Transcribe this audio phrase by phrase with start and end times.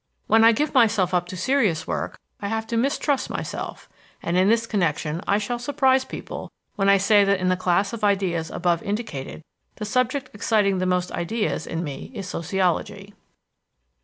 [0.25, 3.87] When I give myself up to serious work, I have to mistrust myself:
[4.23, 7.93] and in this connection I shall surprise people when I say that in the class
[7.93, 9.43] of ideas above indicated
[9.75, 13.13] the subject exciting the most ideas in me is sociology."